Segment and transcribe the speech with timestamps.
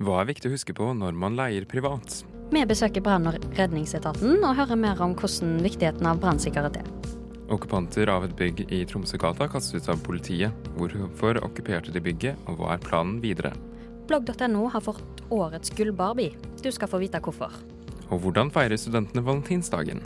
[0.00, 2.24] Hva er viktig å huske på når man leier privat?
[2.50, 6.88] Vi besøker brann- og redningsetaten og hører mer om hvordan viktigheten av brannsikkerhet er.
[7.54, 10.50] Okkupanter av et bygg i Tromsøgata kastes ut av politiet.
[10.78, 13.52] Hvorfor okkuperte de bygget, og hva er planen videre?
[14.10, 16.34] Blogg.no har fått årets gullbarbie.
[16.62, 17.54] Du skal få vite hvorfor.
[18.10, 20.02] Og hvordan feirer studentene valentinsdagen?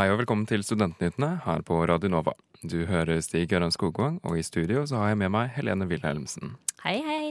[0.00, 2.32] Hei og velkommen til Studentnyhetene her på Radio Nova.
[2.64, 6.54] Du hører Stig Gøran Skogvang, og i studio så har jeg med meg Helene Wilhelmsen.
[6.80, 7.26] Hei, hei.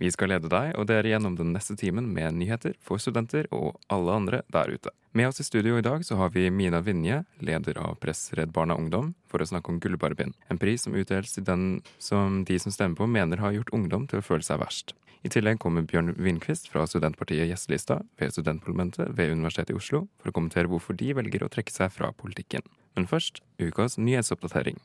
[0.00, 3.76] Vi skal lede deg og dere gjennom den neste timen med nyheter for studenter og
[3.92, 4.94] alle andre der ute.
[5.12, 8.56] Med oss i studio i dag så har vi Mina Vinje, leder av Press Redd
[8.56, 10.32] Barna Ungdom, for å snakke om Gullbarbien.
[10.48, 14.08] En pris som utdeles til den som de som stemmer på mener har gjort ungdom
[14.08, 14.96] til å føle seg verst.
[15.24, 20.28] I tillegg kommer Bjørn Vindquist fra studentpartiet Gjestelista ved studentparlamentet ved Universitetet i Oslo for
[20.28, 22.60] å kommentere hvorfor de velger å trekke seg fra politikken.
[22.92, 24.76] Men først ukas nyhetsoppdatering.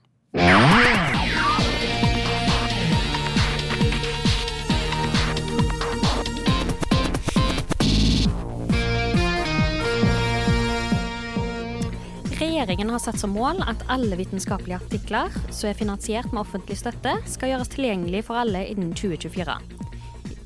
[12.40, 17.18] Regjeringen har satt som mål at alle vitenskapelige artikler som er finansiert med offentlig støtte,
[17.28, 19.60] skal gjøres tilgjengelig for alle innen 2024.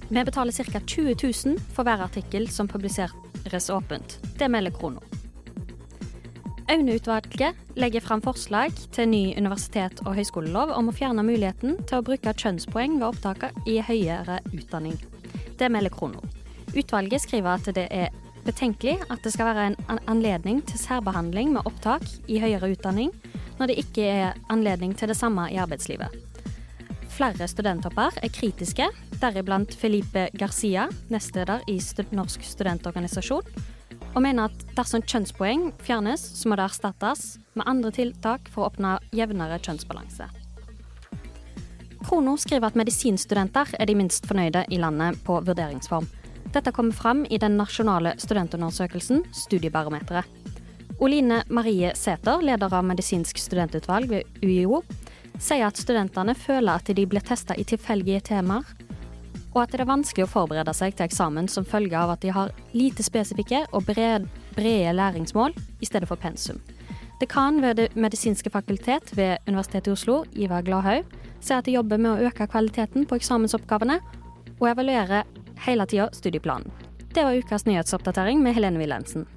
[0.09, 0.79] Vi betaler ca.
[0.79, 1.15] 20
[1.45, 4.19] 000 for hver artikkel som publiseres åpent.
[4.37, 5.01] Det melder Krono.
[6.69, 12.05] Aune-utvalget legger fram forslag til ny universitet- og høyskolelov om å fjerne muligheten til å
[12.05, 14.95] bruke kjønnspoeng ved opptaket i høyere utdanning.
[15.59, 16.23] Det melder Krono.
[16.73, 18.09] Utvalget skriver at det er
[18.45, 23.11] betenkelig at det skal være en anledning til særbehandling med opptak i høyere utdanning,
[23.59, 26.32] når det ikke er anledning til det samme i arbeidslivet.
[27.13, 28.87] Flere studenttopper er kritiske,
[29.21, 31.75] deriblant Felipe Garcia, nestleder i
[32.09, 33.51] Norsk studentorganisasjon,
[34.13, 38.71] og mener at dersom kjønnspoeng fjernes, så må det erstattes med andre tiltak for å
[38.71, 40.25] oppnå jevnere kjønnsbalanse.
[42.03, 46.09] Krono skriver at medisinstudenter er de minst fornøyde i landet på vurderingsform.
[46.49, 50.25] Dette kommer fram i den nasjonale studentundersøkelsen Studiebarometeret.
[51.01, 54.81] Oline Marie Sæther, leder av medisinsk studentutvalg ved UiO,
[55.39, 58.67] sier at studentene føler at de blir testa i tilfeldige temaer,
[59.53, 62.31] og at det er vanskelig å forberede seg til eksamen som følge av at de
[62.33, 64.25] har lite spesifikke og brede,
[64.57, 66.61] brede læringsmål i stedet for pensum.
[67.21, 71.05] Dekan ved Det medisinske fakultet ved Universitetet i Oslo, Ivar Gladhaug,
[71.39, 73.99] sier at de jobber med å øke kvaliteten på eksamensoppgavene
[74.59, 75.23] og evaluere
[75.67, 76.71] hele tida studieplanen.
[77.13, 79.27] Det var ukas nyhetsoppdatering med Helene Wilhelmsen.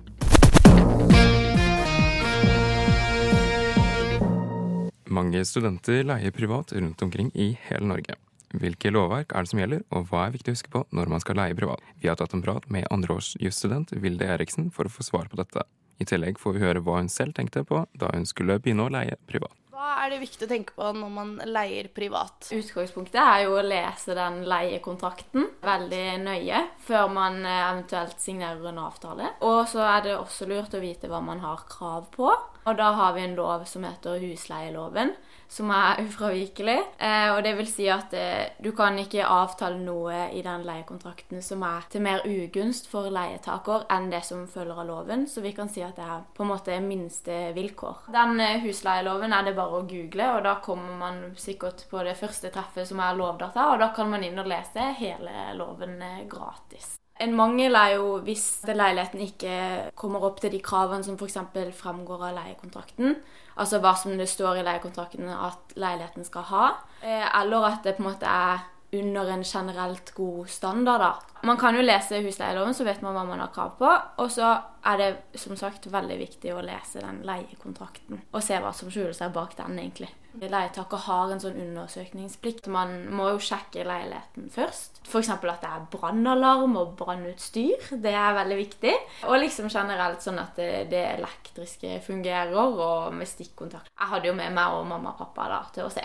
[5.06, 8.16] Mange studenter leier privat rundt omkring i hele Norge.
[8.58, 11.22] Hvilke lovverk er det som gjelder, og hva er viktig å huske på når man
[11.22, 11.82] skal leie privat?
[12.02, 15.62] Vi har tatt en prat med andreårsjusstudent Vilde Eriksen for å få svar på dette.
[16.02, 18.92] I tillegg får vi høre hva hun selv tenkte på da hun skulle begynne å
[18.92, 19.54] leie privat.
[19.76, 22.46] Hva er det viktig å tenke på når man leier privat?
[22.48, 29.34] Utgangspunktet er jo å lese den leiekontrakten veldig nøye før man eventuelt signerer en avtale.
[29.44, 32.30] Og så er det også lurt å vite hva man har krav på.
[32.64, 35.12] Og da har vi en lov som heter husleieloven,
[35.48, 36.78] som er ufravikelig.
[36.98, 41.42] Eh, og det vil si at eh, du kan ikke avtale noe i den leiekontrakten
[41.44, 45.26] som er til mer ugunst for leietaker enn det som følger av loven.
[45.30, 48.10] Så vi kan si at det er på en måte minste vilkår.
[48.14, 52.16] Den eh, husleieloven er det bare å google, og da kommer man sikkert på det
[52.18, 56.22] første treffet som er Lovdata, og da kan man inn og lese hele loven eh,
[56.30, 56.96] gratis.
[57.18, 59.56] En mangel er jo hvis leiligheten ikke
[59.96, 61.38] kommer opp til de kravene som f.eks.
[61.78, 63.16] fremgår av leiekontrakten.
[63.56, 66.64] Altså hva som det står i leiekontrakten at leiligheten skal ha.
[67.00, 71.40] Eh, eller at det på en måte er under en generelt god standard, da.
[71.42, 73.90] Man kan jo lese husleieloven, så vet man hva man har krav på.
[74.22, 74.54] Og så
[74.86, 79.16] er det som sagt veldig viktig å lese den leiekontrakten og se hva som skjuler
[79.16, 80.12] seg bak den, egentlig.
[80.36, 82.66] Leietaker har en sånn undersøkningsplikt.
[82.72, 85.00] Man må jo sjekke leiligheten først.
[85.06, 85.30] F.eks.
[85.32, 87.86] at det er brannalarm og brannutstyr.
[88.02, 88.92] Det er veldig viktig.
[89.30, 93.88] Og liksom generelt sånn at det, det elektriske fungerer, og med stikkontakt.
[93.94, 96.04] Jeg hadde jo med meg og mamma og pappa da til å se.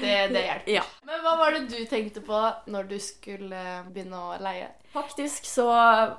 [0.00, 0.62] Det, det hjelper.
[0.74, 0.82] Ja.
[1.06, 2.38] Men hva var det du tenkte på
[2.72, 3.60] når du skulle
[3.92, 4.72] begynne å leie?
[4.94, 5.72] Faktisk så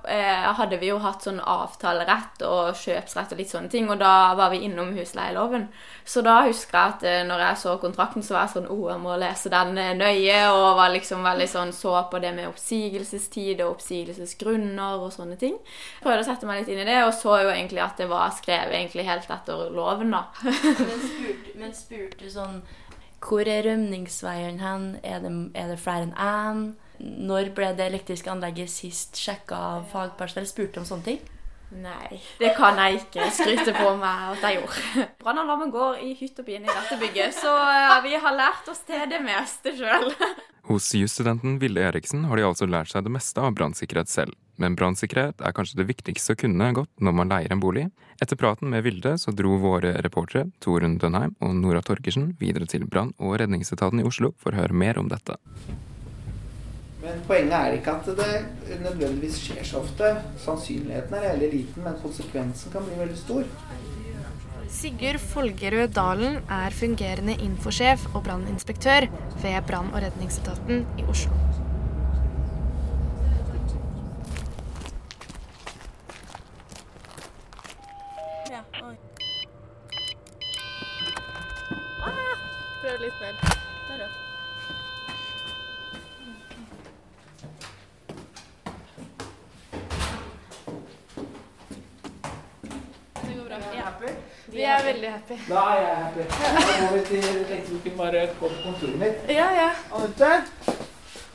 [0.03, 4.33] eh, hadde vi jo hatt sånn avtalerett og kjøpsrett og litt sånne ting, og da
[4.35, 5.69] var vi innom husleieloven.
[6.03, 8.77] Så da husker jeg at eh, når jeg så kontrakten, så var jeg sånn Å,
[8.91, 12.51] jeg må lese den eh, nøye, og var liksom veldig sånn så på det med
[12.51, 15.55] oppsigelsestid og oppsigelsesgrunner og sånne ting.
[16.03, 18.35] Prøvde å sette meg litt inn i det, og så jo egentlig at det var
[18.35, 20.25] skrevet egentlig helt etter loven, da.
[20.43, 22.65] Men spurte, men spurte sånn
[23.23, 24.97] Hvor er rømningsveien hen?
[24.99, 26.73] Er det, er det flere enn én?
[27.05, 30.47] Når ble det elektriske anlegget sist sjekka av fagpersonell?
[30.49, 31.23] Spurte om sånne ting?
[31.75, 35.05] Nei, det kan jeg ikke skryte på meg at jeg gjorde.
[35.21, 37.51] Brannalarmen går i hytt og pine i dette bygget, så
[38.05, 40.11] vi har lært oss til det meste sjøl.
[40.69, 44.37] Hos jusstudenten Vilde Eriksen har de altså lært seg det meste av brannsikkerhet selv.
[44.61, 47.89] Men brannsikkerhet er kanskje det viktigste å kunne godt når man leier en bolig.
[48.23, 52.87] Etter praten med Vilde så dro våre reportere Torunn Dønheim og Nora Torgersen videre til
[52.87, 55.37] brann- og redningsetaten i Oslo for å høre mer om dette.
[57.05, 60.15] Men poenget er ikke at det nødvendigvis skjer så ofte.
[60.41, 63.43] Sannsynligheten er veldig liten, men konsekvensen kan bli veldig stor.
[64.75, 69.07] Sigurd Folgerød Dalen er fungerende infosjef og branninspektør
[69.43, 71.64] ved brann- og redningsetaten i Oslo.
[94.55, 94.61] Happy?
[94.61, 95.35] Vi er veldig happy.
[95.49, 96.19] Da er jeg happy.
[96.29, 99.25] Da går vi til tenkte du kunne bare gå på kontoret mitt.
[99.29, 99.69] Ja, ja.
[99.91, 100.29] Anette,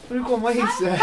[0.06, 0.94] får du komme og hilse?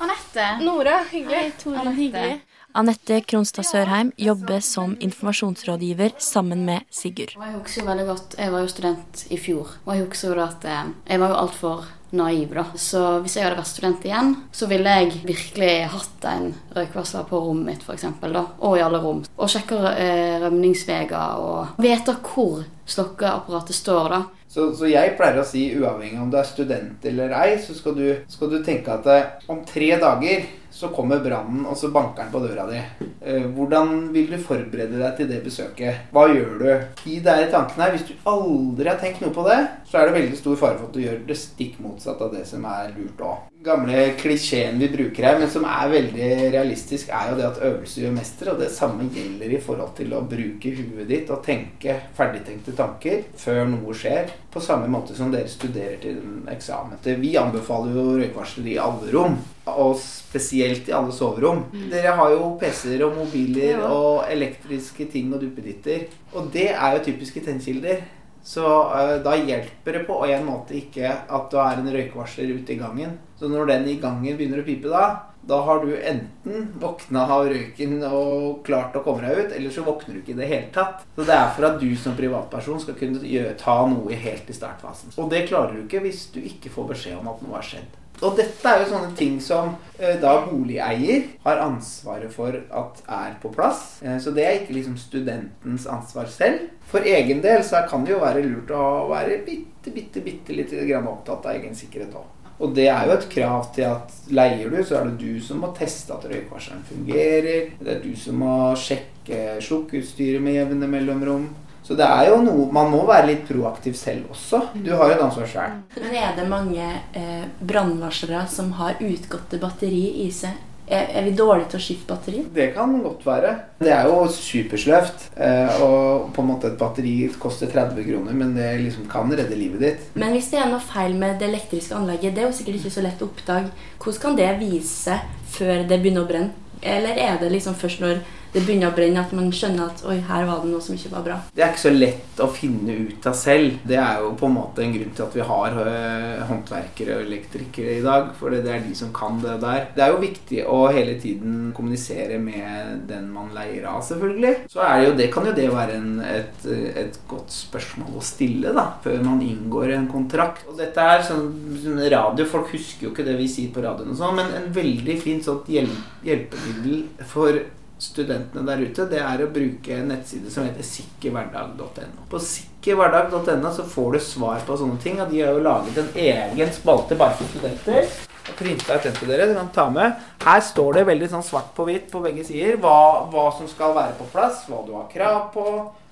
[0.00, 0.46] Anette.
[0.62, 1.52] Nora, hyggelig.
[1.96, 2.40] Hyggelig.
[2.74, 7.34] Anette Kronstad Sørheim jobber som informasjonsrådgiver sammen med Sigurd.
[7.34, 10.36] Jeg husker jo veldig godt, jeg var jo student i fjor, og jeg husker jo
[10.38, 12.64] da at eh, jeg var jo altfor naiv, da.
[12.78, 17.40] Så hvis jeg hadde vært student igjen, så ville jeg virkelig hatt en røykvarsler på
[17.44, 18.44] rommet mitt, f.eks., da.
[18.66, 19.22] Og i alle rom.
[19.36, 24.22] Og sjekke eh, rømningsveier og vet hvor slokkeapparatet står, da.
[24.50, 27.94] Så, så jeg pleier å si, uavhengig om du er student eller ei, så skal
[27.94, 30.48] du, skal du tenke at om tre dager
[30.80, 32.80] så kommer brannen, og så banker den på døra di.
[33.20, 36.06] Eh, hvordan vil du forberede deg til det besøket?
[36.14, 36.68] Hva gjør du?
[37.04, 37.96] Gi deg i tankene her.
[37.96, 39.60] Hvis du aldri har tenkt noe på det,
[39.90, 42.46] så er det veldig stor fare for at du gjør det stikk motsatt av det
[42.48, 43.46] som er lurt òg.
[43.60, 48.00] Gamle klisjeen vi bruker her, men som er veldig realistisk, er jo det at øvelse
[48.00, 48.54] gjør mester.
[48.54, 53.26] Og det samme gjelder i forhold til å bruke huet ditt og tenke ferdigtenkte tanker
[53.36, 54.32] før noe skjer.
[54.50, 56.96] På samme måte som dere studerer til en eksamen.
[57.20, 59.36] Vi anbefaler jo røykvarsler i alle rom.
[59.78, 61.64] Og spesielt i alle soverom.
[61.90, 63.88] Dere har jo PC-er og mobiler Ja.
[63.88, 66.08] og elektriske ting og duppeditter.
[66.34, 68.02] Og det er jo typiske tennkilder.
[68.42, 72.72] Så uh, da hjelper det på en måte ikke at du har en røykvarsler ute
[72.72, 73.18] i gangen.
[73.38, 77.46] Så når den i gangen begynner å pipe da, da har du enten våkna av
[77.48, 80.72] røyken og klart å komme deg ut, eller så våkner du ikke i det hele
[80.72, 81.04] tatt.
[81.16, 85.12] Så det er for at du som privatperson skal kunne ta noe helt i startfasen.
[85.20, 87.96] Og det klarer du ikke hvis du ikke får beskjed om at noe har skjedd.
[88.20, 93.38] Og dette er jo sånne ting som eh, da boligeier har ansvaret for at er
[93.40, 94.00] på plass.
[94.04, 96.68] Eh, så det er ikke liksom studentens ansvar selv.
[96.90, 100.74] For egen del så kan det jo være lurt å være bitte, bitte, bitte litt
[100.74, 102.36] grann opptatt av egen sikkerhet òg.
[102.60, 105.62] Og det er jo et krav til at leier du, så er det du som
[105.64, 107.70] må teste at røykvarsleren fungerer.
[107.80, 111.48] Det er du som må sjekke slukkeutstyret med jevne mellomrom.
[111.90, 114.62] Så det er jo noe Man må være litt proaktiv selv også.
[114.78, 115.78] Du har jo et ansvar sjøl.
[115.98, 116.86] Men er det mange
[117.18, 120.54] eh, brannvarslere som har utgåtte batteri i seg?
[120.90, 122.44] Er, er vi dårlige til å skifte batteri?
[122.54, 123.52] Det kan godt være.
[123.82, 125.28] Det er jo supersløvt.
[125.34, 129.58] Eh, og på en måte et batteri koster 30 kroner, men det liksom kan redde
[129.58, 130.08] livet ditt.
[130.14, 132.98] Men hvis det er noe feil med det elektriske anlegget, det er jo sikkert ikke
[133.00, 133.70] så lett å oppdage.
[133.98, 136.68] Hvordan kan det vise seg før det begynner å brenne?
[136.86, 138.22] Eller er det liksom først når
[138.54, 141.12] det begynner å brenne at man skjønner at oi, her var det noe som ikke
[141.12, 141.38] var bra?
[141.54, 143.78] Det er ikke så lett å finne ut av selv.
[143.86, 147.26] Det er jo på en måte en grunn til at vi har øh, håndverkere og
[147.28, 148.32] elektrikere i dag.
[148.38, 149.86] For det er de som kan det der.
[149.96, 154.66] Det er jo viktig å hele tiden kommunisere med den man leier av, selvfølgelig.
[154.72, 156.66] Så jo, det kan jo det være en, et,
[157.04, 160.66] et godt spørsmål å stille da, før man inngår en kontrakt.
[160.70, 164.12] Og dette er sånn sånn radio, folk husker jo ikke det vi sier på radioen
[164.12, 167.60] og sånn, men en veldig fin sånn hjelp, hjelpemiddel for
[168.00, 172.24] studentene der ute, det er å bruke en nettside som heter sikkerhverdag.no.
[172.32, 176.10] På sikkerhverdag.no så får du svar på sånne ting, og de har jo laget en
[176.24, 178.08] egen spalte bare for studenter.
[178.50, 179.46] Og printa ut den til dere.
[179.50, 180.16] Dere kan ta med.
[180.42, 183.94] Her står det veldig sånn svart på hvitt på begge sider hva, hva som skal
[183.94, 185.66] være på plass, hva du har krav på,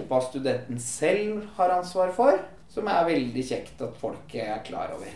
[0.05, 2.39] hva studenten selv har ansvar for.
[2.69, 5.09] Som er veldig kjekt at folk er klar over.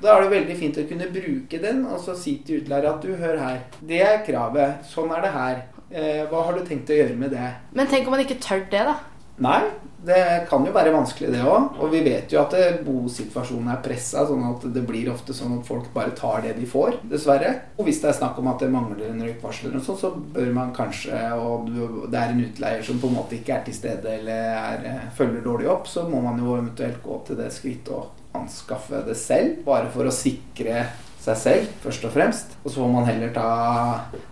[0.00, 3.02] Da er det veldig fint å kunne bruke den og så si til utlærer at
[3.04, 3.58] du, hør her.
[3.82, 4.86] Det er kravet.
[4.88, 5.58] Sånn er det her.
[5.90, 7.46] Eh, hva har du tenkt å gjøre med det?
[7.74, 8.98] Men tenk om man ikke tør det, da.
[9.40, 9.62] Nei,
[10.04, 11.78] det kan jo være vanskelig det òg.
[11.80, 15.56] Og vi vet jo at eh, bosituasjonen er pressa, sånn at det blir ofte sånn
[15.56, 17.54] at folk bare tar det de får, dessverre.
[17.78, 20.52] Og hvis det er snakk om at det mangler en røykvarsler, og sånn, så bør
[20.56, 24.16] man kanskje, og det er en utleier som på en måte ikke er til stede
[24.20, 27.94] eller er, eh, følger dårlig opp, så må man jo eventuelt gå til det skrittet
[27.96, 28.06] å
[28.36, 30.84] anskaffe det selv, bare for å sikre
[31.20, 32.54] seg selv, først og fremst.
[32.64, 33.48] Og så får man heller ta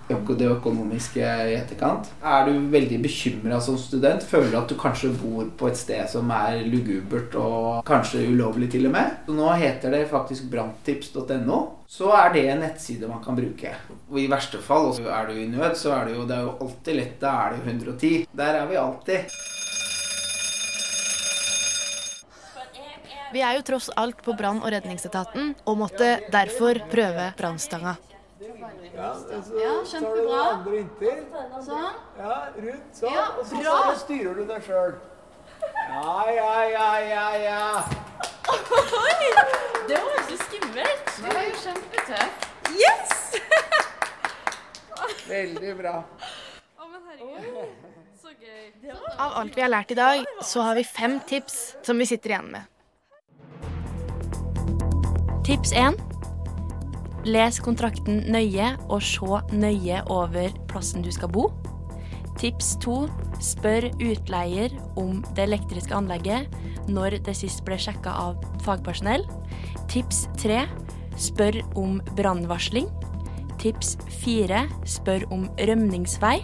[0.08, 2.08] det økonomiske i etterkant.
[2.24, 4.24] Er du veldig bekymra som student?
[4.24, 8.70] Føler du at du kanskje bor på et sted som er lugubert og kanskje ulovlig
[8.72, 9.18] til og med?
[9.26, 11.60] Så nå heter det faktisk branntips.no.
[11.88, 13.74] Så er det en nettside man kan bruke.
[14.10, 16.48] Og i verste fall, og er du i nød, så er det jo, det er
[16.48, 17.14] jo alltid lett.
[17.20, 18.26] Da er det jo 110.
[18.36, 19.38] Der er vi alltid.
[23.32, 27.96] Vi er jo tross alt på brann- og redningsetaten og måtte derfor prøve brannstanga.
[28.98, 29.12] Ja,
[29.86, 30.42] kjempebra.
[31.62, 31.94] Sånn.
[32.18, 32.96] Ja, rundt.
[32.96, 33.14] Sånn.
[33.14, 34.96] Ja, og så, styrer du deg sjøl.
[35.60, 37.62] Ja, ja, ja, ja, ja.
[38.48, 39.30] Oi!
[39.88, 41.12] Det var jo så skummelt.
[41.18, 42.44] Du er jo kjempetøff.
[45.28, 45.94] Veldig bra.
[46.00, 47.68] Å, men herregud.
[48.22, 48.64] Så gøy.
[49.20, 52.32] Av alt vi har lært i dag, så har vi fem tips som vi sitter
[52.32, 52.77] igjen med.
[55.48, 55.94] Tips 1.
[57.24, 61.46] Les kontrakten nøye og se nøye over plassen du skal bo.
[62.36, 62.96] Tips 2.
[63.40, 66.52] Spør utleier om det elektriske anlegget
[66.92, 69.24] når det sist ble sjekka av fagpersonell.
[69.88, 70.66] Tips 3.
[71.16, 72.92] Spør om brannvarsling.
[73.56, 74.66] Tips 4.
[74.84, 76.42] Spør om rømningsvei.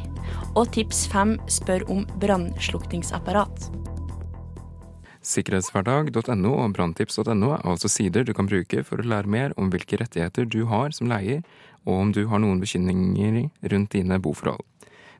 [0.56, 1.42] Og tips 5.
[1.60, 3.68] Spør om brannslukningsapparat.
[5.24, 9.96] Sikkerhetshverdag.no og branntips.no er altså sider du kan bruke for å lære mer om hvilke
[10.02, 11.40] rettigheter du har som leier,
[11.88, 14.60] og om du har noen bekymringer rundt dine boforhold.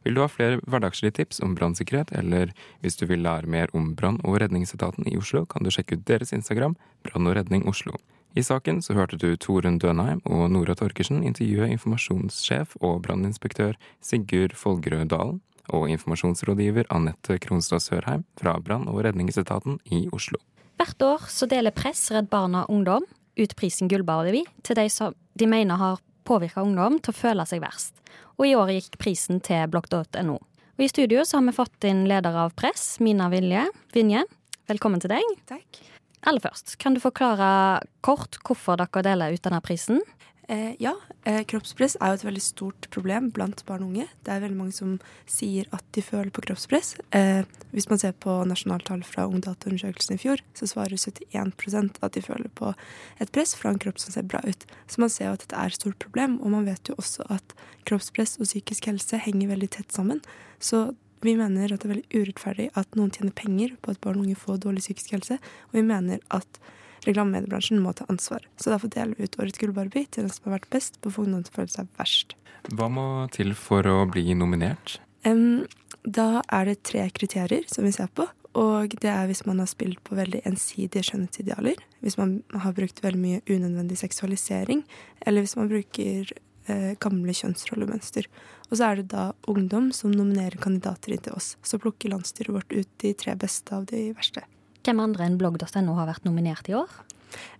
[0.04, 2.52] Vil du ha flere hverdagslige tips om brannsikkerhet, eller
[2.84, 6.04] hvis du vil lære mer om brann- og redningsetaten i Oslo, kan du sjekke ut
[6.04, 7.96] deres Instagram, Brann og redning Oslo.
[8.36, 14.56] I saken så hørte du Torunn Dønheim og Nora Torkersen intervjue informasjonssjef og branninspektør Sigurd
[14.58, 15.40] Folgerød Dalen
[15.72, 20.40] og informasjonsrådgiver Anette Kronstad Sørheim fra brann- og redningsetaten i Oslo.
[20.80, 23.06] Hvert år så deler Press, Redd Barna og Ungdom
[23.38, 27.62] ut prisen Gullbardevi til de som de mener har påvirka ungdom til å føle seg
[27.64, 27.96] verst.
[28.38, 30.38] Og i år gikk prisen til blokk.no.
[30.74, 33.66] Og I studio så har vi fått inn leder av Press, Mina Vilje.
[33.94, 34.24] Vinje,
[34.70, 35.36] velkommen til deg.
[35.50, 35.82] Takk.
[36.24, 40.00] Aller først, kan du forklare kort hvorfor dere deler ut denne prisen?
[40.48, 40.92] Eh, ja,
[41.24, 44.08] eh, kroppspress er jo et veldig stort problem blant barn og unge.
[44.26, 44.98] Det er veldig mange som
[45.30, 46.98] sier at de føler på kroppspress.
[47.16, 52.24] Eh, hvis man ser på nasjonaltall fra Ungdataundersøkelsen i fjor, så svarer 71% at de
[52.24, 52.74] føler på
[53.20, 54.68] et press fra en kropp som ser bra ut.
[54.86, 57.24] Så man ser jo at dette er et stort problem, og man vet jo også
[57.32, 57.56] at
[57.88, 60.20] kroppspress og psykisk helse henger veldig tett sammen.
[60.60, 60.90] Så
[61.24, 64.26] vi mener at det er veldig urettferdig at noen tjener penger på at barn og
[64.26, 65.40] unge får dårlig psykisk helse,
[65.72, 66.60] og vi mener at
[67.08, 68.44] reklamemediebransjen må ta ansvar.
[68.60, 71.16] Så derfor deler vi ut årets gullbarbie til den som har vært best på å
[71.16, 72.36] få ungdom til å føle seg verst.
[72.72, 74.98] Hva må til for å bli nominert?
[75.24, 75.64] Um,
[76.04, 78.28] da er det tre kriterier som vi ser på.
[78.54, 83.02] Og det er hvis man har spilt på veldig ensidige skjønnhetsidealer, hvis man har brukt
[83.02, 84.84] veldig mye unødvendig seksualisering,
[85.26, 86.30] eller hvis man bruker
[86.70, 88.28] eh, gamle kjønnsrollemønster.
[88.70, 91.54] Og så er det da ungdom som nominerer kandidater inn til oss.
[91.66, 94.46] Så plukker landsstyret vårt ut de tre beste av de verste.
[94.84, 96.90] Hvem andre enn blogg.no har vært nominert i år?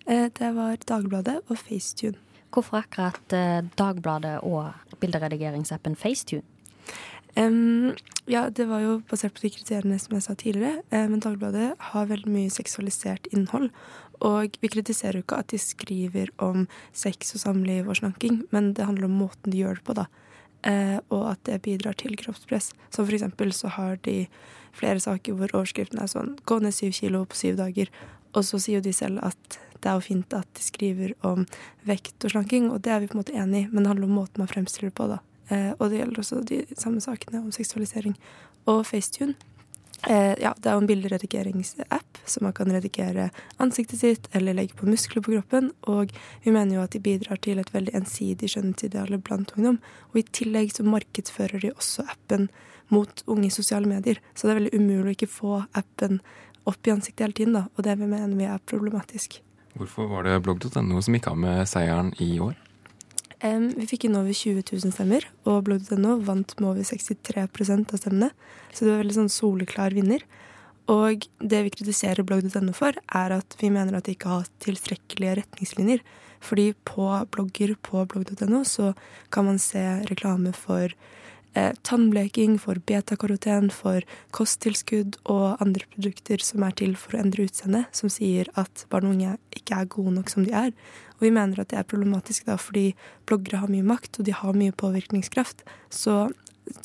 [0.04, 2.19] Eh, det var Dagbladet og Facetune.
[2.52, 6.45] Hvorfor akkurat eh, Dagbladet og bilderedigeringsappen Facetune?
[7.35, 7.97] Um,
[8.31, 10.83] ja, det var jo basert på de kriteriene som jeg sa tidligere.
[10.93, 13.71] eh, men Dagbladet har veldig mye seksualisert innhold.
[14.21, 18.75] Og vi kritiserer jo ikke at de skriver om sex og samliv og slanking, men
[18.76, 20.07] det handler om måten de gjør det på, da.
[21.12, 22.71] Og at det bidrar til kroppspress.
[22.88, 24.28] Så for eksempel så har de
[24.75, 27.93] flere saker hvor overskriften er sånn 'gå ned syv kilo på syv dager'.
[28.35, 31.47] Og så sier jo de selv at det er jo fint at de skriver om
[31.85, 34.09] vekt og slanking, og det er vi på en måte enig i, men det handler
[34.09, 35.19] om måten man fremstiller det på, da.
[35.52, 38.16] Eh, og det gjelder også de samme sakene om seksualisering.
[38.66, 39.35] Og Facetune.
[40.09, 43.31] Eh, ja, det er jo en bilderedikeringsapp, så man kan redigere
[43.62, 45.71] ansiktet sitt eller legge på muskler på kroppen.
[45.90, 46.12] Og
[46.45, 49.81] vi mener jo at de bidrar til et veldig ensidig skjønnhetsideal blant ungdom.
[50.12, 52.49] Og i tillegg så markedsfører de også appen
[52.93, 54.21] mot unge i sosiale medier.
[54.35, 56.21] Så det er veldig umulig å ikke få appen
[56.69, 57.66] opp i ansiktet hele tiden, da.
[57.76, 59.40] Og det vi mener vi er problematisk.
[59.75, 62.54] Hvorfor var det blogg.no som gikk av med seieren i år?
[63.45, 68.31] Vi fikk inn over 20 000 stemmer, og blogg.no vant med over 63% av stemmene.
[68.73, 70.25] Så det var veldig sånn soleklar vinner.
[70.91, 75.38] Og det vi kritiserer blogg.no for, er at vi mener at de ikke har tilstrekkelige
[75.41, 76.05] retningslinjer.
[76.45, 78.93] Fordi på blogger på blogg.no så
[79.33, 80.93] kan man se reklame for
[81.55, 84.05] eh, tannbleking, for betakaroten, for
[84.37, 89.09] kosttilskudd og andre produkter som er til for å endre utseendet, som sier at barn
[89.09, 90.75] og unge ikke er gode nok som de er.
[91.17, 92.91] Og vi mener at det er problematisk da, fordi
[93.25, 95.64] bloggere har mye makt, og de har mye påvirkningskraft.
[95.88, 96.26] Så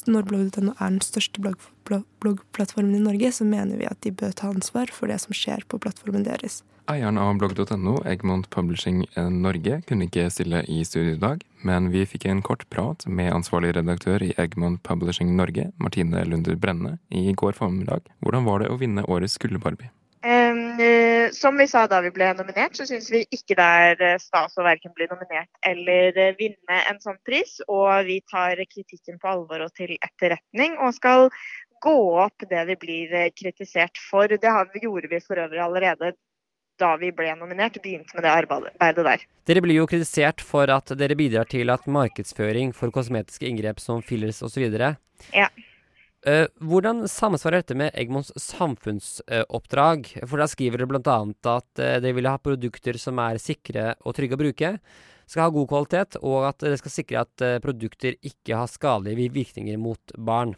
[0.10, 4.12] når blogg.no er den største blogg, blogg, bloggplattformen i Norge, så mener vi at de
[4.12, 6.62] bør ta ansvar for det som skjer på plattformen deres.
[6.90, 12.02] Eieren av blogg.no, Egmont Publishing Norge, kunne ikke stille i studio i dag, men vi
[12.10, 17.30] fikk en kort prat med ansvarlig redaktør i Egmont Publishing Norge, Martine Lunder Brenne, i
[17.38, 18.10] går formiddag.
[18.26, 19.94] Hvordan var det å vinne årets Gullbarbie?
[20.20, 24.18] Uh, som vi sa da vi ble nominert, så syns vi ikke det er eh,
[24.20, 27.60] stas å verken bli nominert eller uh, vinne en sånn pris.
[27.72, 31.30] Og vi tar kritikken på alvor og til etterretning, og skal
[31.80, 31.96] gå
[32.26, 34.28] opp det vi blir kritisert for.
[34.28, 36.12] Det gjorde vi for øvrig allerede
[36.80, 39.24] da vi ble nominert, begynte med det arbeidet der.
[39.48, 44.04] Dere blir jo kritisert for at dere bidrar til at markedsføring for kosmetiske inngrep som
[44.06, 44.68] fillers osv.
[45.36, 45.50] Ja.
[46.28, 50.10] Uh, hvordan samsvarer dette med Egmonts samfunnsoppdrag?
[50.18, 51.20] Uh, for da skriver dere bl.a.
[51.54, 54.74] at uh, dere vil ha produkter som er sikre og trygge å bruke,
[55.30, 59.32] skal ha god kvalitet, og at dere skal sikre at uh, produkter ikke har skadelige
[59.38, 60.58] virkninger mot barn.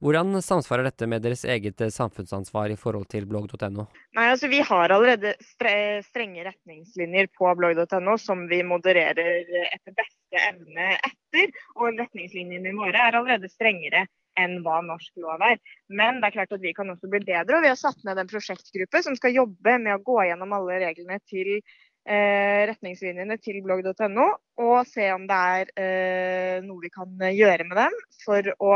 [0.00, 3.84] Hvordan samsvarer dette med deres eget eh, samfunnsansvar i forhold til blogg.no?
[4.16, 9.20] Nei, altså Vi har allerede strenge retningslinjer på blogg.no som vi modererer
[9.68, 11.52] etter beste evne etter.
[11.76, 14.06] Og retningslinjene våre er allerede strengere
[14.40, 15.60] enn hva norsk lov er.
[15.88, 17.58] Men det er klart at vi kan også bli bedre.
[17.58, 20.80] og Vi har satt ned en prosjektgruppe som skal jobbe med å gå gjennom alle
[20.84, 24.28] reglene til eh, retningslinjene til blogg.no
[24.60, 28.74] og se om det er eh, noe vi kan gjøre med dem for å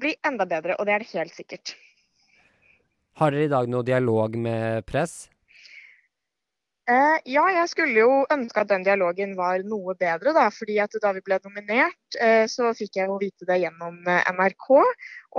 [0.00, 1.76] bli enda bedre, og det er det helt sikkert.
[3.20, 5.28] Har dere i dag noe dialog med press?
[6.84, 10.34] Eh, ja, jeg skulle jo ønske at den dialogen var noe bedre.
[10.36, 14.28] Da, fordi da vi ble nominert, eh, så fikk jeg jo vite det gjennom eh,
[14.36, 14.68] NRK.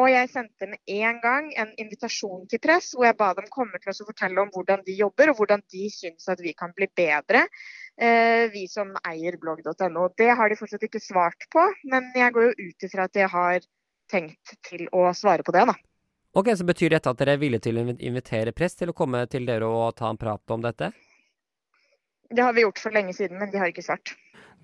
[0.02, 3.78] Og jeg sendte med en gang en invitasjon til press hvor jeg ba dem komme
[3.78, 6.74] til oss og fortelle om hvordan de jobber og hvordan de syns at vi kan
[6.74, 7.46] bli bedre.
[7.94, 10.10] Eh, vi som eier blogg.no.
[10.18, 13.30] Det har de fortsatt ikke svart på, men jeg går jo ut ifra at de
[13.38, 13.62] har
[14.10, 15.70] tenkt til å svare på det.
[15.70, 15.78] da.
[16.36, 19.28] Ok, Så betyr dette at dere er villige til å invitere press til å komme
[19.30, 20.90] til dere og ta en prat om dette?
[22.30, 24.16] Det har vi gjort for lenge siden, men de har ikke svart.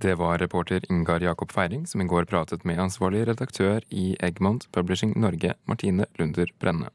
[0.02, 4.66] Det var reporter Ingar Jakob Feiring som i går pratet med ansvarlig redaktør i Egmont
[4.74, 6.90] Publishing Norge, Martine Lunder Brenne.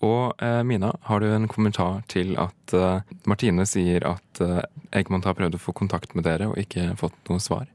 [0.00, 4.62] Og eh, Mina, har du en kommentar til at eh, Martine sier at eh,
[4.96, 7.68] Egmont har prøvd å få kontakt med dere og ikke fått noe svar?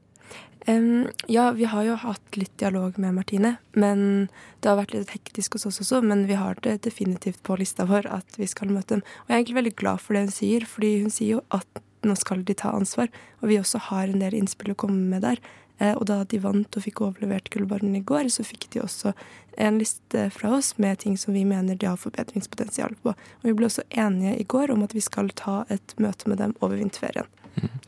[0.66, 3.54] Um, ja, vi har jo hatt litt dialog med Martine.
[3.78, 4.26] Men
[4.60, 6.02] det har vært litt hektisk hos oss også.
[6.02, 9.06] Men vi har det definitivt på lista vår at vi skal møte dem.
[9.24, 11.85] Og jeg er egentlig veldig glad for det hun sier, fordi hun sier jo at
[12.08, 13.10] nå skal de ta ansvar.
[13.42, 15.42] Og vi også har en del innspill å komme med der.
[15.78, 19.12] Eh, og da de vant og fikk overlevert Gullbarren i går, så fikk de også
[19.56, 23.12] en liste fra oss med ting som vi mener de har forbedringspotensial på.
[23.12, 26.40] Og vi ble også enige i går om at vi skal ta et møte med
[26.42, 27.28] dem over vinterferien.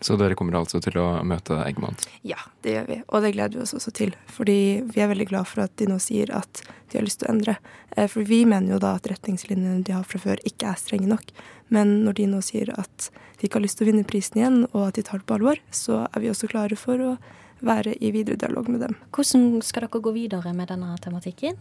[0.01, 1.99] Så dere kommer altså til å møte Eggmann?
[2.27, 2.99] Ja, det gjør vi.
[3.09, 4.15] Og det gleder vi oss også til.
[4.33, 7.29] Fordi vi er veldig glad for at de nå sier at de har lyst til
[7.29, 7.59] å endre.
[7.97, 11.11] Eh, for vi mener jo da at retningslinjene de har fra før, ikke er strenge
[11.11, 11.35] nok.
[11.75, 14.61] Men når de nå sier at de ikke har lyst til å vinne prisen igjen,
[14.73, 17.17] og at de tar det på alvor, så er vi også klare for å
[17.65, 18.95] være i videre dialog med dem.
[19.15, 21.59] Hvordan skal dere gå videre med denne tematikken?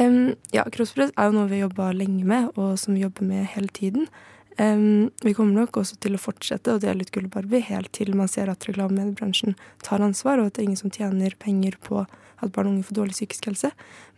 [0.00, 3.26] Um, ja, Kroppspress er jo noe vi har jobba lenge med, og som vi jobber
[3.28, 4.06] med hele tiden.
[4.60, 8.28] Um, vi kommer nok også til å fortsette å dele ut Gullbarbie helt til man
[8.28, 12.02] ser at reklamemediebransjen tar ansvar, og at det er ingen som tjener penger på
[12.42, 13.70] at barn og unge får dårlig psykisk helse.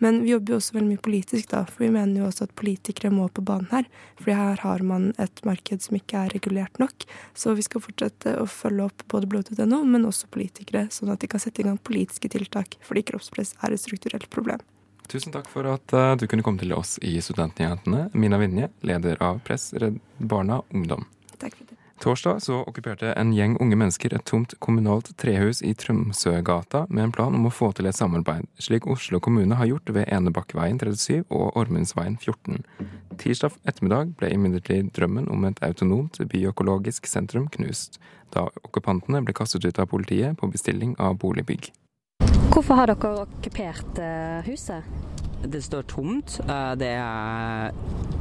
[0.02, 2.54] Men vi jobber jo også veldig mye politisk, da, for vi mener jo også at
[2.58, 3.88] politikere må på banen her.
[4.20, 7.06] For her har man et marked som ikke er regulert nok.
[7.36, 11.30] Så vi skal fortsette å følge opp både blodet.no, men også politikere, sånn at de
[11.30, 14.64] kan sette i gang politiske tiltak, fordi kroppspress er et strukturelt problem.
[15.08, 18.08] Tusen takk for at uh, du kunne komme til oss i Studentnyhetene.
[18.16, 21.04] Mina Vinje, leder av Press Redd Barna Ungdom.
[21.38, 21.74] Takk for det.
[22.04, 27.12] Torsdag så okkuperte en gjeng unge mennesker et tomt kommunalt trehus i Tromsøgata med en
[27.14, 31.22] plan om å få til et samarbeid, slik Oslo kommune har gjort ved Enebakkveien 37
[31.30, 32.60] og Ormundsveien 14.
[33.22, 38.00] Tirsdag ettermiddag ble imidlertid drømmen om et autonomt byøkologisk sentrum knust,
[38.34, 41.70] da okkupantene ble kastet ut av politiet på bestilling av Boligbygg.
[42.54, 44.86] Hvorfor har dere okkupert eh, huset?
[45.42, 46.36] Det står tomt.
[46.46, 47.72] Eh, det er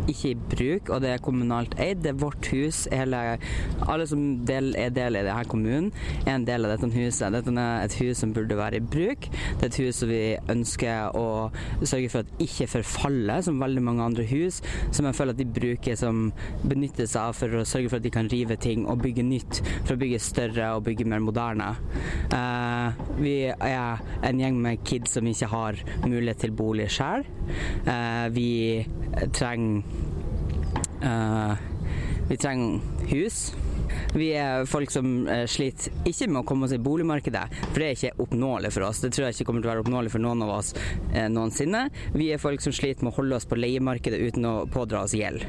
[0.09, 2.01] ikke i bruk, og det er kommunalt eid.
[2.03, 2.83] Det er vårt hus.
[2.91, 3.21] Hele,
[3.87, 5.91] alle som del, er del i denne kommunen,
[6.25, 7.33] er en del av dette huset.
[7.35, 9.29] Dette er et hus som burde være i bruk.
[9.29, 10.21] Det er et hus som vi
[10.53, 11.25] ønsker å
[11.83, 14.61] sørge for at ikke forfaller, som veldig mange andre hus,
[14.91, 16.25] som jeg føler at de bruker som
[16.63, 19.61] benytter seg av for å sørge for at de kan rive ting og bygge nytt,
[19.83, 21.73] for å bygge større og bygge mer moderne.
[22.33, 27.25] Uh, vi er en gjeng med kids som ikke har mulighet til bolig sjøl sjøl.
[27.85, 28.85] Eh, vi
[29.33, 29.83] trenger
[31.03, 31.57] eh,
[32.29, 33.55] Vi trenger hus.
[34.13, 37.87] Vi er folk som eh, sliter ikke med å komme oss i boligmarkedet, for det
[37.89, 39.01] er ikke oppnåelig for oss.
[39.03, 40.73] Det tror jeg ikke kommer til å være oppnåelig for noen av oss
[41.13, 41.87] eh, noensinne.
[42.13, 45.15] Vi er folk som sliter med å holde oss på leiemarkedet uten å pådra oss
[45.17, 45.45] gjeld.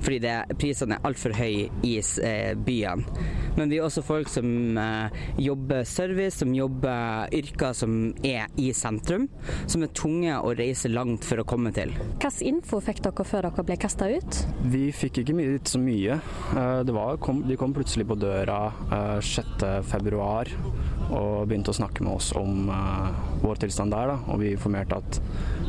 [0.00, 3.26] Fordi det, prisene er altfor høye i eh, byene.
[3.58, 8.68] Men vi er også folk som eh, jobber service, som jobber yrker som er i
[8.76, 9.26] sentrum.
[9.66, 11.92] Som er tunge å reise langt for å komme til.
[12.22, 14.40] Hvilken info fikk dere før dere ble kasta ut?
[14.72, 16.20] Vi fikk ikke vite så mye.
[16.54, 20.18] Eh, Det var, kom, de kom plutselig på døra eh, 6.2
[21.08, 24.12] og begynte å snakke med oss om eh, vår tilstand der.
[24.12, 24.18] Da.
[24.32, 25.20] Og vi informerte at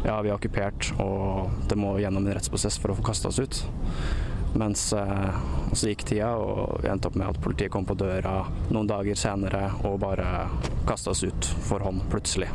[0.06, 3.40] ja, vi er okkupert og det må gjennom en rettsprosess for å få kasta oss
[3.40, 3.62] ut.
[4.58, 5.42] Mens eh,
[5.74, 9.20] så gikk tida, og vi endte opp med at politiet kom på døra noen dager
[9.20, 10.48] senere og bare
[10.90, 12.50] kasta oss ut for hånd plutselig.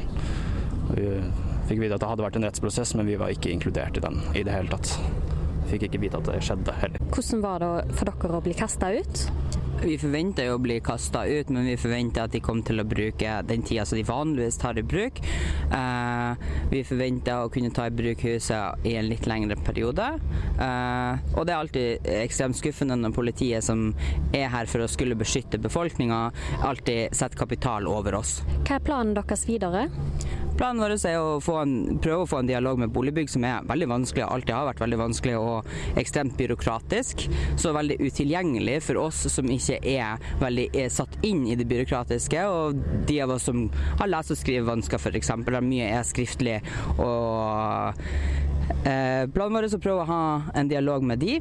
[0.91, 1.07] Vi
[1.69, 4.21] fikk vite at det hadde vært en rettsprosess, men vi var ikke inkludert i den
[4.35, 4.99] i det hele tatt.
[5.71, 7.11] Fikk ikke vite at det skjedde heller.
[7.15, 9.27] Hvordan var det for dere å bli kasta ut?
[9.85, 12.87] Vi forventa jo å bli kasta ut, men vi forventa at de kom til å
[12.89, 15.19] bruke den tida som de vanligvis tar i bruk.
[15.21, 20.07] Eh, vi forventa å kunne ta i bruk huset i en litt lengre periode.
[20.55, 23.91] Eh, og det er alltid ekstremt skuffende når politiet som
[24.33, 26.23] er her for å skulle beskytte befolkninga,
[26.65, 28.39] alltid setter kapital over oss.
[28.63, 29.89] Hva er planen deres videre?
[30.55, 33.89] Planen vår er å en, prøve å få en dialog med boligbygg, som er veldig
[33.91, 37.25] vanskelig, alltid har vært veldig vanskelig og ekstremt byråkratisk.
[37.59, 42.45] Så veldig utilgjengelig for oss som ikke er veldig er satt inn i det byråkratiske.
[42.47, 43.65] Og de av oss som
[43.99, 46.61] har lese- og skrivevansker f.eks., der mye er skriftlig.
[47.03, 47.99] Og
[48.87, 50.23] eh, planen vår er å prøve å ha
[50.55, 51.41] en dialog med de.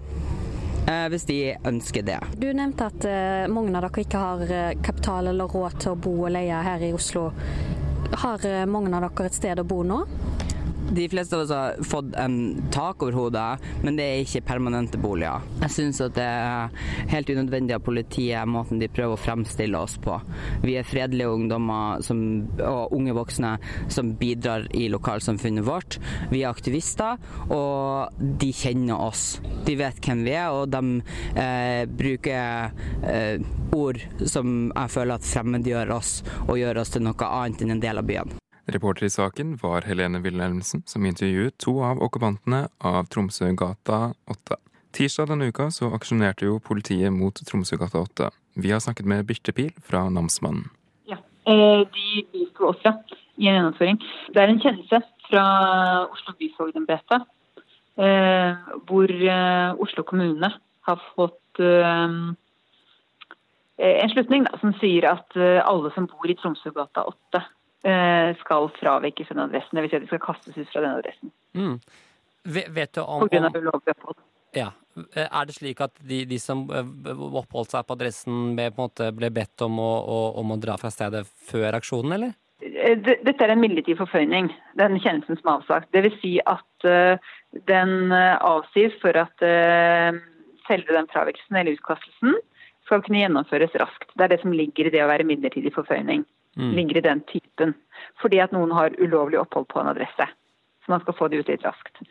[0.88, 1.38] eh, Hvis de
[1.70, 2.18] ønsker det.
[2.42, 6.18] Du nevnte at eh, mange av dere ikke har kapital eller råd til å bo
[6.26, 7.30] og leie her i Oslo.
[8.14, 10.04] Har eh, mange av dere et sted å bo nå?
[10.94, 15.00] De fleste av oss har fått en tak over hodet, men det er ikke permanente
[15.02, 15.42] boliger.
[15.64, 19.96] Jeg syns at det er helt unødvendig av politiet måten de prøver å fremstille oss
[20.04, 20.20] på.
[20.62, 22.22] Vi er fredelige ungdommer som,
[22.60, 23.56] og unge voksne
[23.94, 25.98] som bidrar i lokalsamfunnet vårt.
[26.30, 27.18] Vi er aktivister,
[27.50, 29.40] og de kjenner oss.
[29.66, 31.02] De vet hvem vi er, og de
[31.34, 32.70] eh, bruker
[33.10, 33.42] eh,
[33.74, 37.86] ord som jeg føler at fremmedgjør oss og gjør oss til noe annet enn en
[37.90, 38.43] del av byen.
[38.66, 44.58] Reporter i saken var Helene Wilhelmsen, som intervjuet to av okkupantene av Tromsøgata 8.
[44.96, 48.30] Tirsdag denne uka så aksjonerte jo politiet mot Tromsøgata 8.
[48.64, 50.70] Vi har snakket med Birte Pil fra Namsmannen.
[51.12, 52.94] Ja, eh, de bisto oss ja,
[53.36, 54.00] i en gjennomføring.
[54.32, 55.44] Det er en kjennelse fra
[56.14, 57.20] Oslo byfogdembete
[58.00, 60.54] eh, hvor eh, Oslo kommune
[60.88, 62.36] har fått en
[64.10, 67.52] slutning som sier at alle som bor i Tromsøgata 8 eh,
[68.40, 69.76] skal fravikes den adressen.
[69.80, 69.90] Dvs.
[69.92, 71.80] Si at de skal kastes ut fra den adressen Mm.
[72.46, 74.18] Ve- Vet du om, opphold.
[74.54, 74.72] ja.
[75.16, 76.86] Er det slik at de, de som eh,
[77.40, 79.92] oppholdt seg på adressen, ble, bedt om å,
[80.38, 82.34] om å dra fra stedet før aksjonen, eller?
[82.62, 85.90] Eh, Dette er en midlertidig forføyning, den kjennelsen som er avsagt.
[85.96, 86.20] Dvs.
[86.22, 87.18] Si at eh,
[87.70, 90.12] den eh, avsies for at eh,
[90.68, 92.38] selve den fravikelsen eller utkastelsen
[92.86, 94.10] skal kunne gjennomføres raskt.
[94.18, 96.26] Det er det som ligger i det å være midlertidig forføyning.
[96.58, 96.72] Mm.
[96.78, 97.74] Ligger i den typen.
[98.22, 100.28] Fordi at noen har ulovlig opphold på en adresse.
[100.84, 102.02] Så man skal få det ut litt raskt.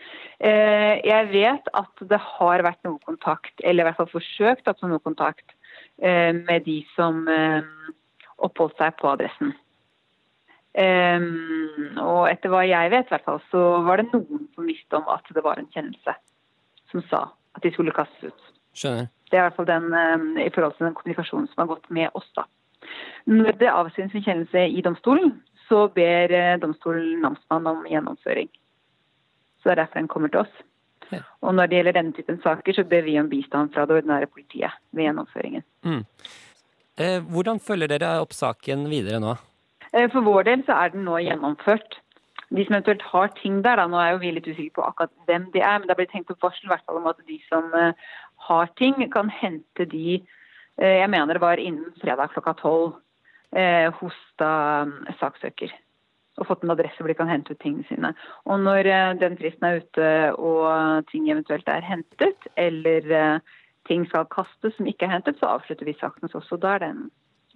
[0.40, 4.80] Eh, Jeg vet at det har vært noe kontakt, eller i hvert fall forsøkt at
[4.82, 5.52] noe kontakt,
[6.00, 7.62] eh, med de som eh,
[8.38, 9.52] oppholdt seg på adressen.
[10.72, 15.10] Og etter hva jeg vet, i hvert fall, så var det noen som visste om
[15.12, 16.14] at det var en kjennelse
[16.88, 18.46] som sa at de skulle kastes ut.
[18.72, 19.10] Skjønner.
[19.28, 22.08] Det er i hvert fall den i forhold til den kommunikasjonen som har gått med
[22.16, 22.30] oss.
[22.32, 22.46] da.
[23.30, 25.36] Når det avsies en kjennelse i domstolen,
[25.68, 28.50] så ber eh, domstolen namsmannen om gjennomføring.
[29.62, 30.60] Så det er derfor den kommer til oss.
[31.44, 34.30] Og når det gjelder denne typen saker, så ber vi om bistand fra det ordinære
[34.32, 35.64] politiet ved gjennomføringen.
[35.84, 36.04] Mm.
[36.98, 39.34] Eh, hvordan følger dere opp saken videre nå?
[39.92, 41.98] Eh, For vår del så er den nå gjennomført.
[42.52, 45.12] De som eventuelt har ting der, da, nå er jo vi litt usikre på akkurat
[45.28, 47.20] hvem de er, men det har blitt tenkt opp varsel i hvert fall om at
[47.28, 48.08] de som eh,
[48.48, 50.20] har ting, kan hente de
[50.82, 52.96] Jeg mener det var innen fredag klokka tolv
[53.54, 54.52] eh, hos da
[54.88, 55.72] mm, saksøker.
[56.40, 58.12] Og fått en adresse hvor de kan hente ut tingene sine.
[58.48, 63.56] Og når eh, den fristen er ute og ting eventuelt er hentet, eller eh,
[63.88, 66.52] ting skal kastes som ikke er hentet, så avslutter vi saken hos oss.
[66.54, 67.02] Og da er den